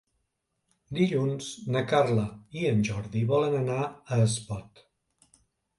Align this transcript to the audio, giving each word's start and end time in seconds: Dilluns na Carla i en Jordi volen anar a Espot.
Dilluns 0.99 1.49
na 1.75 1.83
Carla 1.93 2.25
i 2.63 2.67
en 2.73 2.83
Jordi 2.89 3.25
volen 3.35 3.61
anar 3.65 3.79
a 3.87 4.21
Espot. 4.27 4.85